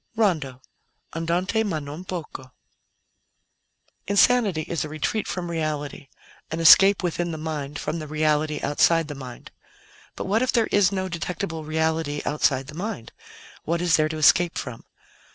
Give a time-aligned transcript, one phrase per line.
[0.15, 0.63] RONDO
[1.13, 2.51] ANDANTE MA NON POCO
[4.07, 6.07] Insanity is a retreat from reality,
[6.49, 9.51] an escape within the mind from the reality outside the mind.
[10.15, 13.11] But what if there is no detectable reality outside the mind?
[13.63, 14.85] What is there to escape from?